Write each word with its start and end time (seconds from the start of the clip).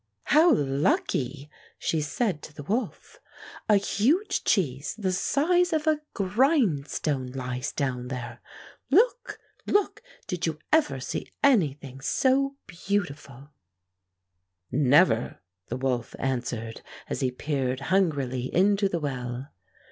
''How 0.29 0.51
lucky!" 0.57 1.47
she 1.77 2.01
said 2.01 2.41
to 2.41 2.53
the 2.55 2.63
wolf. 2.63 3.19
"A 3.69 3.75
huge 3.77 4.43
cheese 4.43 4.95
the 4.97 5.11
size 5.11 5.73
of 5.73 5.85
a 5.85 5.99
grindstone 6.15 7.27
lies 7.33 7.71
down 7.71 8.07
there. 8.07 8.39
Look! 8.89 9.39
look! 9.67 10.01
did 10.25 10.47
you 10.47 10.57
ever 10.73 10.99
see 10.99 11.31
any 11.43 11.73
thing 11.73 12.01
so 12.01 12.57
beautiful?" 12.65 13.51
174 14.71 14.99
Fairy 15.05 15.29
Tale 15.29 15.29
Foxes 15.29 15.37
"Never," 15.37 15.39
the 15.67 15.77
wolf 15.77 16.15
answered 16.17 16.81
as 17.07 17.19
he 17.19 17.29
peered 17.29 17.79
hungrily 17.93 18.51
into 18.51 18.89
the 18.89 18.99
well. 18.99 19.49